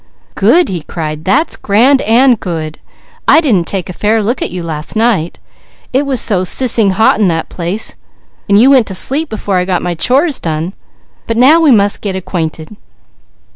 "Good!" 0.33 0.67
he 0.69 0.81
cried. 0.81 1.25
"That's 1.25 1.55
grand 1.55 2.01
and 2.01 2.39
good! 2.39 2.79
I 3.27 3.39
didn't 3.39 3.67
take 3.67 3.87
a 3.87 3.93
fair 3.93 4.23
look 4.23 4.41
at 4.41 4.49
you 4.49 4.63
last 4.63 4.95
night. 4.95 5.39
It 5.93 6.07
was 6.07 6.19
so 6.19 6.43
sissing 6.43 6.89
hot 6.93 7.19
in 7.19 7.27
that 7.27 7.49
place 7.49 7.95
and 8.49 8.59
you 8.59 8.71
went 8.71 8.87
to 8.87 8.95
sleep 8.95 9.29
before 9.29 9.57
I 9.57 9.65
got 9.65 9.83
my 9.83 9.93
chores 9.93 10.39
done; 10.39 10.73
but 11.27 11.37
now 11.37 11.59
we 11.61 11.69
must 11.69 12.01
get 12.01 12.15
acquainted. 12.15 12.75